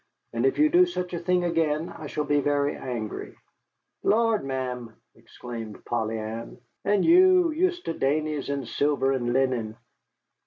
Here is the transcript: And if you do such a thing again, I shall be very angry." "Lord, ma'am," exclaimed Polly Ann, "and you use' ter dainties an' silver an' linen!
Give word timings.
And 0.33 0.47
if 0.47 0.57
you 0.57 0.67
do 0.69 0.87
such 0.87 1.13
a 1.13 1.19
thing 1.19 1.43
again, 1.43 1.89
I 1.95 2.07
shall 2.07 2.23
be 2.23 2.39
very 2.39 2.75
angry." 2.75 3.35
"Lord, 4.01 4.43
ma'am," 4.43 4.95
exclaimed 5.13 5.85
Polly 5.85 6.17
Ann, 6.17 6.57
"and 6.83 7.05
you 7.05 7.51
use' 7.51 7.79
ter 7.83 7.93
dainties 7.93 8.49
an' 8.49 8.65
silver 8.65 9.13
an' 9.13 9.31
linen! 9.31 9.77